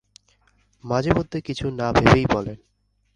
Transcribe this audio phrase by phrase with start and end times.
[0.83, 2.57] মাঝে মধ্যে কিছু না ভেবেই বলেন।